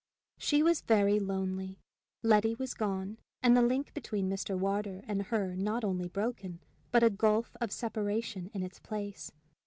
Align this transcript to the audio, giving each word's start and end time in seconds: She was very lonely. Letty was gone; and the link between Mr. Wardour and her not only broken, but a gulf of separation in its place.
She 0.39 0.63
was 0.63 0.81
very 0.81 1.19
lonely. 1.19 1.77
Letty 2.23 2.55
was 2.55 2.73
gone; 2.73 3.19
and 3.43 3.55
the 3.55 3.61
link 3.61 3.93
between 3.93 4.31
Mr. 4.31 4.57
Wardour 4.57 5.03
and 5.07 5.21
her 5.27 5.55
not 5.55 5.83
only 5.83 6.07
broken, 6.07 6.59
but 6.89 7.03
a 7.03 7.11
gulf 7.11 7.55
of 7.61 7.71
separation 7.71 8.49
in 8.51 8.63
its 8.63 8.79
place. 8.79 9.31